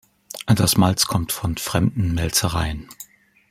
Das 0.47 0.77
Malz 0.77 1.05
kommt 1.05 1.31
von 1.31 1.57
fremden 1.57 2.15
Mälzereien. 2.15 2.89